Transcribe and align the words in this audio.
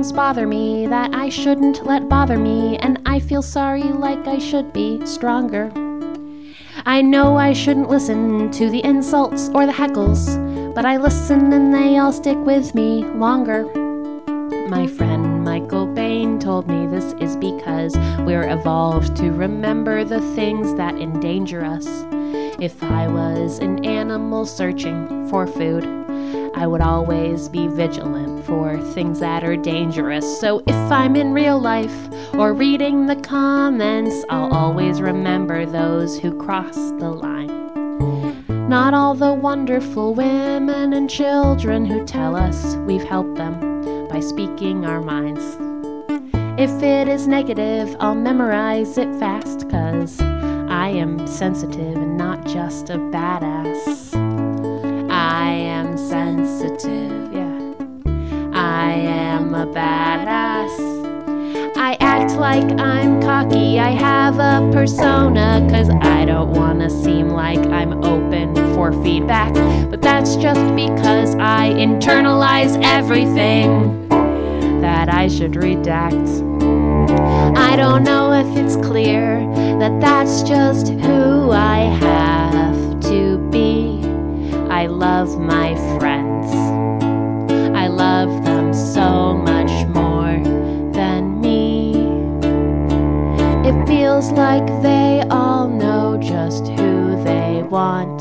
things 0.00 0.12
bother 0.12 0.46
me 0.46 0.86
that 0.86 1.14
I 1.14 1.28
shouldn't 1.28 1.84
let 1.84 2.08
bother 2.08 2.38
me, 2.38 2.78
and 2.78 2.98
I 3.04 3.20
feel 3.20 3.42
sorry 3.42 3.82
like 3.82 4.26
I 4.26 4.38
should 4.38 4.72
be 4.72 5.04
stronger. 5.04 5.70
I 6.86 7.02
know 7.02 7.36
I 7.36 7.52
shouldn't 7.52 7.90
listen 7.90 8.50
to 8.52 8.70
the 8.70 8.82
insults 8.82 9.50
or 9.50 9.66
the 9.66 9.72
heckles, 9.72 10.24
but 10.74 10.86
I 10.86 10.96
listen 10.96 11.52
and 11.52 11.74
they 11.74 11.98
all 11.98 12.14
stick 12.14 12.38
with 12.38 12.74
me 12.74 13.04
longer. 13.04 13.64
My 14.70 14.86
friend 14.86 15.44
Michael 15.44 15.84
Bain 15.84 16.38
told 16.38 16.66
me 16.66 16.86
this 16.86 17.12
is 17.20 17.36
because 17.36 17.94
we're 18.20 18.48
evolved 18.48 19.14
to 19.16 19.32
remember 19.32 20.02
the 20.02 20.22
things 20.34 20.74
that 20.76 20.94
endanger 20.94 21.62
us. 21.62 21.86
If 22.58 22.82
I 22.82 23.06
was 23.06 23.58
an 23.58 23.84
animal 23.84 24.46
searching 24.46 25.28
for 25.28 25.46
food, 25.46 25.99
I 26.54 26.66
would 26.66 26.80
always 26.80 27.48
be 27.48 27.68
vigilant 27.68 28.44
for 28.44 28.78
things 28.92 29.20
that 29.20 29.44
are 29.44 29.56
dangerous. 29.56 30.40
So 30.40 30.62
if 30.66 30.92
I'm 30.92 31.16
in 31.16 31.32
real 31.32 31.58
life 31.58 32.08
or 32.34 32.52
reading 32.52 33.06
the 33.06 33.16
comments, 33.16 34.24
I'll 34.28 34.52
always 34.52 35.00
remember 35.00 35.64
those 35.64 36.18
who 36.18 36.36
cross 36.36 36.74
the 36.74 37.10
line. 37.10 38.68
Not 38.68 38.94
all 38.94 39.14
the 39.14 39.32
wonderful 39.32 40.14
women 40.14 40.92
and 40.92 41.08
children 41.08 41.84
who 41.84 42.04
tell 42.04 42.36
us 42.36 42.76
we've 42.86 43.02
helped 43.02 43.36
them 43.36 44.08
by 44.08 44.20
speaking 44.20 44.84
our 44.84 45.00
minds. 45.00 45.56
If 46.60 46.82
it 46.82 47.08
is 47.08 47.26
negative, 47.26 47.96
I'll 48.00 48.14
memorize 48.14 48.98
it 48.98 49.08
fast, 49.18 49.68
cause 49.70 50.20
I 50.20 50.88
am 50.88 51.26
sensitive 51.26 51.96
and 51.96 52.16
not 52.16 52.44
just 52.44 52.90
a 52.90 52.98
badass. 52.98 54.29
Sensitive, 56.08 57.32
yeah. 57.32 57.74
I 58.52 58.92
am 58.92 59.54
a 59.54 59.66
badass. 59.66 61.76
I 61.76 61.96
act 62.00 62.32
like 62.32 62.64
I'm 62.80 63.20
cocky, 63.20 63.78
I 63.78 63.90
have 63.90 64.38
a 64.38 64.70
persona, 64.72 65.66
cause 65.70 65.90
I 65.90 66.24
don't 66.24 66.52
wanna 66.52 66.90
seem 66.90 67.28
like 67.28 67.58
I'm 67.58 68.02
open 68.02 68.54
for 68.74 68.92
feedback. 69.04 69.52
But 69.90 70.02
that's 70.02 70.36
just 70.36 70.74
because 70.74 71.36
I 71.36 71.70
internalize 71.74 72.80
everything 72.82 74.08
that 74.80 75.08
I 75.08 75.28
should 75.28 75.52
redact. 75.52 76.28
I 77.56 77.76
don't 77.76 78.04
know 78.04 78.32
if 78.32 78.56
it's 78.56 78.76
clear 78.76 79.40
that 79.78 80.00
that's 80.00 80.42
just 80.42 80.88
who 80.88 81.50
I 81.50 81.78
have 82.00 83.00
to 83.02 83.38
be. 83.50 84.00
I 84.70 84.86
love 84.86 85.38
my 85.38 85.59
want 97.70 98.20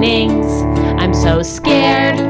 I'm 0.00 1.12
so 1.12 1.42
scared 1.42 2.20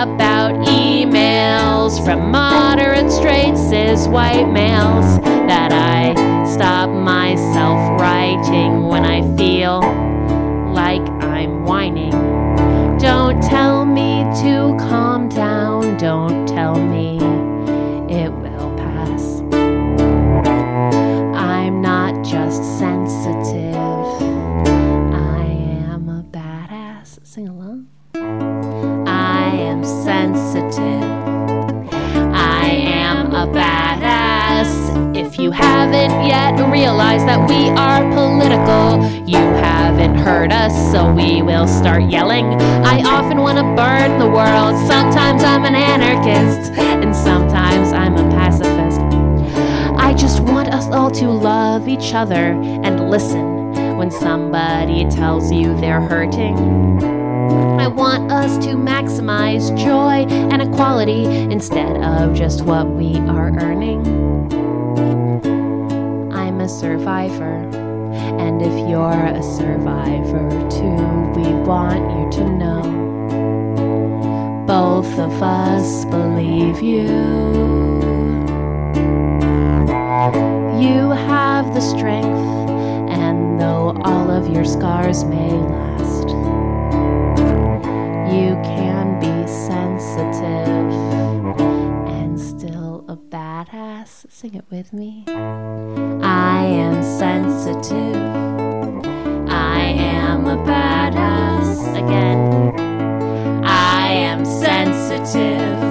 about 0.00 0.52
emails 0.68 2.04
from 2.04 2.30
moderate 2.30 3.10
straight 3.10 3.56
cis 3.56 4.06
white 4.06 4.48
males 4.48 5.18
that 5.48 5.72
I 5.72 6.14
stop 6.44 6.88
myself 6.88 8.00
writing 8.00 8.86
when 8.86 9.04
I 9.04 9.22
feel 9.36 9.80
like 10.72 11.02
I'm 11.24 11.64
whining. 11.64 12.12
Don't 12.98 13.42
tell 13.42 13.84
me 13.84 14.22
to 14.42 14.76
calm 14.78 15.28
down, 15.28 15.96
don't 15.96 16.46
tell 16.46 16.76
me 16.76 17.18
you 35.50 35.56
haven't 35.56 36.28
yet 36.28 36.54
realized 36.70 37.26
that 37.26 37.48
we 37.48 37.70
are 37.70 38.08
political, 38.12 39.02
you 39.26 39.36
haven't 39.58 40.14
heard 40.14 40.52
us, 40.52 40.72
so 40.92 41.12
we 41.12 41.42
will 41.42 41.66
start 41.66 42.08
yelling. 42.08 42.44
I 42.84 43.02
often 43.02 43.38
want 43.38 43.58
to 43.58 43.64
burn 43.64 44.20
the 44.20 44.30
world. 44.30 44.76
Sometimes 44.86 45.42
I'm 45.42 45.64
an 45.64 45.74
anarchist, 45.74 46.70
and 46.78 47.16
sometimes 47.16 47.92
I'm 47.92 48.14
a 48.14 48.30
pacifist. 48.30 49.00
I 49.98 50.14
just 50.14 50.38
want 50.38 50.68
us 50.68 50.86
all 50.86 51.10
to 51.10 51.28
love 51.28 51.88
each 51.88 52.14
other 52.14 52.52
and 52.84 53.10
listen 53.10 53.96
when 53.96 54.12
somebody 54.12 55.04
tells 55.08 55.50
you 55.50 55.74
they're 55.80 56.00
hurting. 56.00 56.56
I 57.80 57.88
want 57.88 58.30
us 58.30 58.56
to 58.66 58.74
maximize 58.74 59.76
joy 59.76 60.32
and 60.32 60.62
equality 60.62 61.24
instead 61.24 61.96
of 61.96 62.34
just 62.34 62.62
what 62.62 62.88
we 62.88 63.16
are 63.18 63.50
earning. 63.60 64.60
A 66.60 66.68
survivor, 66.68 67.56
and 68.12 68.60
if 68.60 68.86
you're 68.86 69.24
a 69.24 69.42
survivor 69.42 70.50
too, 70.68 71.32
we 71.34 71.54
want 71.64 72.04
you 72.18 72.30
to 72.38 72.44
know. 72.50 72.82
Both 74.66 75.18
of 75.18 75.42
us 75.42 76.04
believe 76.04 76.82
you. 76.82 77.06
You 80.78 81.10
have 81.10 81.72
the 81.72 81.80
strength, 81.80 82.68
and 83.08 83.58
though 83.58 83.96
all 84.04 84.30
of 84.30 84.50
your 84.50 84.66
scars 84.66 85.24
may 85.24 85.48
badass. 93.64 94.26
Sing 94.30 94.54
it 94.54 94.64
with 94.70 94.92
me. 94.92 95.24
I 95.28 96.64
am 96.64 97.02
sensitive. 97.02 98.16
I 99.48 99.80
am 99.80 100.46
a 100.46 100.56
badass. 100.56 101.90
Again. 101.90 103.64
I 103.64 104.08
am 104.08 104.44
sensitive. 104.44 105.89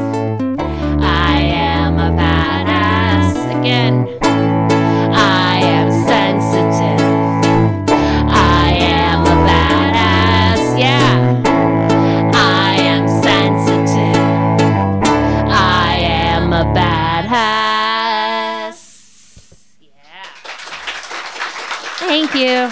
Badass. 17.30 18.76
Yeah. 19.80 20.24
Thank 21.98 22.34
you. 22.36 22.72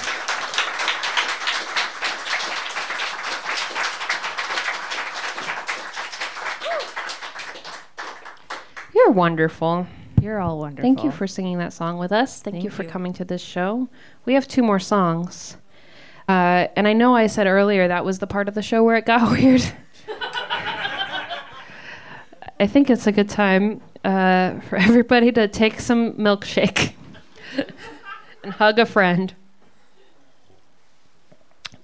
You're 8.96 9.12
wonderful. 9.12 9.88
You're 10.22 10.40
all 10.40 10.60
wonderful. 10.60 10.82
Thank 10.82 11.04
you 11.04 11.12
for 11.12 11.28
singing 11.28 11.60
that 11.60 11.72
song 11.72 12.00
with 12.00 12.12
us. 12.12 12.42
Thank, 12.42 12.64
you 12.64 12.70
for 12.72 12.84
you. 12.84 12.90
coming 12.90 13.14
to 13.14 13.24
this 13.24 13.42
show. 13.42 13.88
We 14.26 14.34
have 14.34 14.48
two 14.48 14.64
more 14.64 14.80
songs. 14.80 15.58
Uh, 16.28 16.68
and 16.76 16.88
I 16.88 16.94
know 16.94 17.16
I 17.16 17.28
said 17.28 17.48
earlier 17.48 17.88
that 17.88 18.04
was 18.04 18.20
the 18.20 18.28
part 18.28 18.50
of 18.50 18.56
the 18.56 18.62
show 18.62 18.84
where 18.84 18.98
it 18.98 19.06
got 19.06 19.32
weird. 19.38 19.62
I 22.60 22.66
think 22.66 22.90
it's 22.90 23.06
a 23.06 23.12
good 23.12 23.30
time 23.30 23.82
uh, 24.04 24.60
for 24.70 24.78
everybody 24.78 25.32
to 25.32 25.48
take 25.48 25.80
some 25.80 26.14
milkshake 26.14 26.94
and 28.44 28.54
hug 28.54 28.80
a 28.80 28.86
friend. 28.86 29.34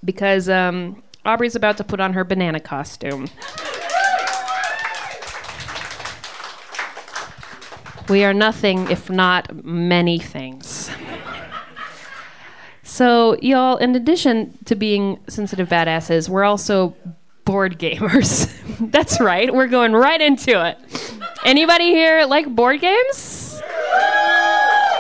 because 0.04 0.50
um, 0.50 1.02
Aubrey's 1.26 1.56
about 1.56 1.78
to 1.78 1.84
put 1.84 2.00
on 2.00 2.14
her 2.14 2.24
banana 2.24 2.60
costume. 2.60 3.28
We 8.10 8.26
are 8.26 8.34
nothing 8.34 8.90
if 8.92 9.10
not 9.10 9.64
many 9.64 10.20
things. 10.20 10.90
So, 12.84 13.38
y'all, 13.42 13.78
in 13.78 13.96
addition 13.96 14.58
to 14.66 14.76
being 14.76 15.20
sensitive 15.28 15.70
badasses, 15.70 16.28
we're 16.28 16.44
also 16.44 16.94
board 17.46 17.80
gamers. 17.80 18.52
That's 18.92 19.20
right. 19.22 19.54
We're 19.54 19.68
going 19.68 19.94
right 19.94 20.20
into 20.20 20.64
it. 20.66 20.78
Anybody 21.46 21.92
here 21.92 22.26
like 22.26 22.48
board 22.54 22.80
games? 22.80 23.62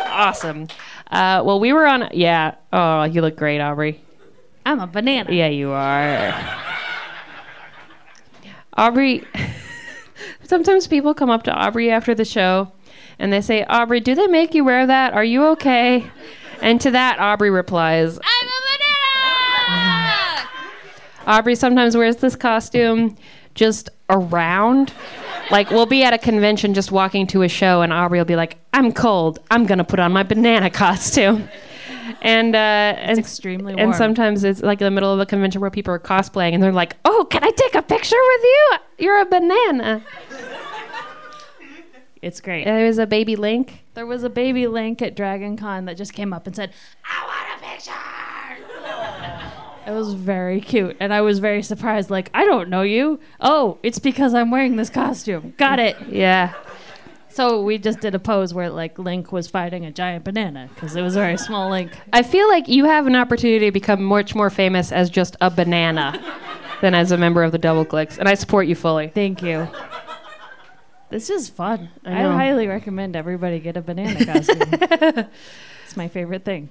Awesome. 0.07 0.67
Uh, 1.09 1.41
well, 1.45 1.59
we 1.59 1.71
were 1.73 1.85
on. 1.85 2.09
Yeah. 2.11 2.55
Oh, 2.71 3.03
you 3.03 3.21
look 3.21 3.35
great, 3.37 3.61
Aubrey. 3.61 4.01
I'm 4.65 4.79
a 4.79 4.87
banana. 4.87 5.31
Yeah, 5.31 5.47
you 5.47 5.71
are. 5.71 6.33
Aubrey. 8.75 9.25
Sometimes 10.43 10.87
people 10.87 11.13
come 11.13 11.29
up 11.29 11.43
to 11.43 11.53
Aubrey 11.53 11.89
after 11.89 12.13
the 12.13 12.25
show 12.25 12.71
and 13.19 13.31
they 13.31 13.41
say, 13.41 13.63
Aubrey, 13.65 13.99
do 13.99 14.13
they 14.15 14.27
make 14.27 14.53
you 14.53 14.63
wear 14.65 14.85
that? 14.85 15.13
Are 15.13 15.23
you 15.23 15.45
okay? 15.47 16.05
And 16.61 16.79
to 16.81 16.91
that, 16.91 17.19
Aubrey 17.19 17.49
replies, 17.49 18.17
I'm 18.17 18.47
a 18.47 18.61
banana! 19.67 20.49
Aubrey 21.25 21.55
sometimes 21.55 21.95
wears 21.95 22.17
this 22.17 22.35
costume 22.35 23.15
just 23.55 23.89
around. 24.09 24.94
Like, 25.51 25.69
we'll 25.71 25.85
be 25.85 26.03
at 26.03 26.13
a 26.13 26.17
convention 26.17 26.73
just 26.73 26.91
walking 26.91 27.27
to 27.27 27.41
a 27.41 27.50
show, 27.50 27.81
and 27.81 27.91
Aubrey 27.91 28.19
will 28.19 28.25
be 28.25 28.35
like, 28.35 28.57
I'm 28.73 28.91
cold. 28.91 29.39
I'm 29.51 29.65
going 29.65 29.77
to 29.77 29.83
put 29.83 30.00
on 30.00 30.11
my 30.11 30.23
banana 30.23 30.69
costume. 30.69 31.50
And, 32.21 32.55
uh, 32.55 32.57
and 32.57 33.17
extremely 33.17 33.75
And 33.77 33.95
sometimes 33.95 34.44
it's 34.44 34.61
like 34.61 34.81
in 34.81 34.85
the 34.85 34.91
middle 34.91 35.13
of 35.13 35.19
a 35.19 35.25
convention 35.25 35.61
where 35.61 35.69
people 35.69 35.94
are 35.94 36.00
cosplaying, 36.00 36.53
and 36.53 36.61
they're 36.61 36.71
like, 36.71 36.95
Oh, 37.05 37.27
can 37.29 37.44
I 37.44 37.51
take 37.51 37.75
a 37.75 37.81
picture 37.81 38.15
with 38.15 38.41
you? 38.44 38.77
You're 39.00 39.21
a 39.21 39.25
banana. 39.25 40.03
It's 42.21 42.39
great. 42.39 42.63
There 42.63 42.85
was 42.85 43.00
a 43.00 43.05
baby 43.05 43.35
Link. 43.35 43.83
There 43.95 44.05
was 44.05 44.23
a 44.23 44.29
baby 44.29 44.65
Link 44.67 45.01
at 45.01 45.13
Dragon 45.13 45.57
Con 45.57 45.85
that 45.85 45.97
just 45.97 46.13
came 46.13 46.31
up 46.33 46.47
and 46.47 46.55
said, 46.55 46.71
I 47.03 47.25
want 47.25 47.61
a 47.61 47.65
picture! 47.65 47.91
It 49.85 49.91
was 49.91 50.13
very 50.13 50.62
cute. 50.62 50.95
And 51.00 51.13
I 51.13 51.21
was 51.21 51.39
very 51.39 51.62
surprised, 51.62 52.09
like, 52.09 52.30
I 52.33 52.45
don't 52.45 52.69
know 52.69 52.81
you. 52.81 53.19
Oh, 53.39 53.80
it's 53.83 54.00
because 54.00 54.33
I'm 54.33 54.51
wearing 54.51 54.75
this 54.75 54.89
costume. 54.89 55.53
Got 55.57 55.80
it. 55.80 55.97
Yeah. 56.09 56.53
So 57.30 57.63
we 57.63 57.80
just 57.80 58.00
did 58.00 58.13
a 58.13 58.19
pose 58.19 58.53
where, 58.53 58.69
like, 58.69 59.00
Link 59.00 59.31
was 59.31 59.47
fighting 59.47 59.85
a 59.85 59.91
giant 59.91 60.24
banana 60.24 60.69
because 60.74 60.95
it 60.95 61.01
was 61.01 61.15
a 61.15 61.19
very 61.19 61.38
small 61.38 61.69
Link. 61.69 61.91
I 62.13 62.21
feel 62.21 62.47
like 62.47 62.68
you 62.68 62.85
have 62.85 63.07
an 63.07 63.15
opportunity 63.15 63.65
to 63.65 63.71
become 63.71 64.03
much 64.03 64.35
more 64.35 64.50
famous 64.50 64.91
as 64.91 65.09
just 65.09 65.35
a 65.41 65.50
banana 65.50 66.24
than 66.81 66.94
as 66.94 67.12
a 67.12 67.18
member 67.18 67.44
of 67.44 67.51
the 67.51 67.57
Double 67.57 67.86
Clicks, 67.86 68.18
and 68.19 68.29
I 68.29 68.36
support 68.36 68.68
you 68.68 68.75
fully. 68.75 69.07
Thank 69.07 69.41
you. 69.41 69.68
This 71.09 71.29
is 71.29 71.47
fun. 71.50 71.89
I, 72.03 72.24
know. 72.24 72.31
highly 72.33 72.68
recommend 72.68 73.15
everybody 73.15 73.59
get 73.59 73.77
a 73.77 73.81
banana 73.81 74.25
costume. 74.25 74.62
it's 75.86 75.95
my 75.95 76.07
favorite 76.07 76.44
thing. 76.44 76.69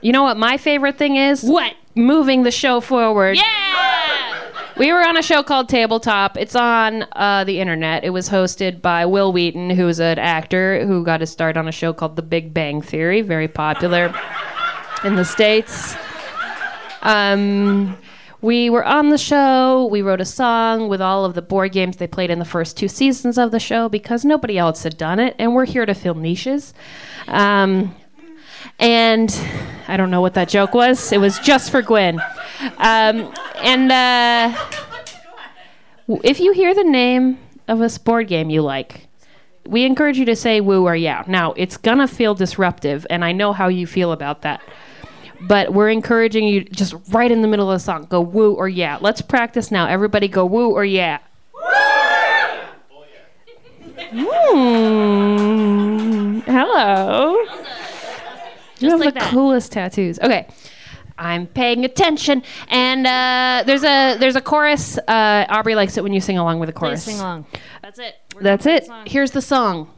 You 0.00 0.12
know 0.12 0.22
what 0.22 0.36
my 0.36 0.56
favorite 0.56 0.98
thing 0.98 1.16
is? 1.16 1.42
What? 1.42 1.74
Moving 1.96 2.42
the 2.42 2.50
show 2.50 2.80
forward. 2.80 3.36
Yeah! 3.36 4.52
We 4.76 4.92
were 4.92 5.00
on 5.00 5.16
a 5.16 5.22
show 5.22 5.42
called 5.42 5.70
Tabletop. 5.70 6.36
It's 6.36 6.54
on 6.54 7.06
uh, 7.12 7.44
the 7.44 7.60
internet. 7.60 8.04
It 8.04 8.10
was 8.10 8.28
hosted 8.28 8.82
by 8.82 9.06
Wil 9.06 9.32
Wheaton, 9.32 9.70
who's 9.70 9.98
an 9.98 10.18
actor 10.18 10.86
who 10.86 11.02
got 11.02 11.20
his 11.20 11.30
start 11.30 11.56
on 11.56 11.66
a 11.66 11.72
show 11.72 11.94
called 11.94 12.16
The 12.16 12.22
Big 12.22 12.52
Bang 12.52 12.82
Theory, 12.82 13.22
very 13.22 13.48
popular 13.48 14.14
in 15.02 15.16
the 15.16 15.24
States. 15.24 15.96
Um, 17.00 17.96
we 18.42 18.68
were 18.68 18.84
on 18.84 19.08
the 19.08 19.16
show. 19.16 19.86
We 19.86 20.02
wrote 20.02 20.20
a 20.20 20.26
song 20.26 20.88
with 20.90 21.00
all 21.00 21.24
of 21.24 21.32
the 21.32 21.40
board 21.40 21.72
games 21.72 21.96
they 21.96 22.06
played 22.06 22.30
in 22.30 22.38
the 22.38 22.44
first 22.44 22.76
two 22.76 22.88
seasons 22.88 23.38
of 23.38 23.52
the 23.52 23.60
show 23.60 23.88
because 23.88 24.26
nobody 24.26 24.58
else 24.58 24.82
had 24.82 24.98
done 24.98 25.18
it, 25.18 25.34
and 25.38 25.54
we're 25.54 25.64
here 25.64 25.86
to 25.86 25.94
fill 25.94 26.14
niches. 26.14 26.74
Um, 27.28 27.96
and 28.78 29.30
I 29.88 29.96
don't 29.96 30.10
know 30.10 30.20
what 30.20 30.34
that 30.34 30.48
joke 30.48 30.74
was. 30.74 31.12
It 31.12 31.18
was 31.18 31.38
just 31.38 31.70
for 31.70 31.82
Gwen. 31.82 32.20
Um, 32.78 33.32
and 33.62 33.92
uh, 33.92 34.56
if 36.22 36.40
you 36.40 36.52
hear 36.52 36.74
the 36.74 36.84
name 36.84 37.38
of 37.68 37.80
a 37.80 37.90
board 38.00 38.28
game 38.28 38.50
you 38.50 38.62
like, 38.62 39.06
we 39.66 39.84
encourage 39.84 40.18
you 40.18 40.24
to 40.26 40.36
say 40.36 40.60
woo 40.60 40.84
or 40.84 40.94
yeah. 40.96 41.24
Now, 41.26 41.52
it's 41.52 41.76
gonna 41.76 42.08
feel 42.08 42.34
disruptive, 42.34 43.06
and 43.10 43.24
I 43.24 43.32
know 43.32 43.52
how 43.52 43.68
you 43.68 43.86
feel 43.86 44.12
about 44.12 44.42
that. 44.42 44.62
But 45.40 45.72
we're 45.72 45.90
encouraging 45.90 46.48
you 46.48 46.64
just 46.64 46.94
right 47.10 47.30
in 47.30 47.42
the 47.42 47.48
middle 47.48 47.70
of 47.70 47.76
the 47.76 47.84
song, 47.84 48.06
go 48.08 48.20
woo 48.20 48.54
or 48.54 48.68
yeah. 48.68 48.98
Let's 49.00 49.20
practice 49.20 49.70
now. 49.70 49.86
Everybody 49.86 50.28
go 50.28 50.46
woo 50.46 50.70
or 50.70 50.84
yeah. 50.84 51.18
Hmm. 54.12 55.15
Like 59.00 59.14
the 59.14 59.20
that. 59.20 59.30
coolest 59.30 59.72
tattoos. 59.72 60.18
Okay. 60.18 60.46
I'm 61.18 61.46
paying 61.46 61.86
attention, 61.86 62.42
and 62.68 63.06
uh, 63.06 63.62
there's 63.66 63.84
a 63.84 64.18
there's 64.18 64.36
a 64.36 64.40
chorus. 64.42 64.98
Uh, 64.98 65.46
Aubrey 65.48 65.74
likes 65.74 65.96
it 65.96 66.02
when 66.02 66.12
you 66.12 66.20
sing 66.20 66.36
along 66.36 66.58
with 66.58 66.66
the 66.68 66.74
Please 66.74 66.78
chorus. 66.88 67.04
sing 67.04 67.18
along. 67.18 67.46
That's 67.80 67.98
it. 67.98 68.16
We're 68.34 68.42
That's 68.42 68.64
done 68.64 68.74
with 68.74 68.82
it. 68.82 68.84
the 68.84 68.86
song. 68.86 69.06
Here's 69.06 69.30
the 69.30 69.40
song. 69.42 69.94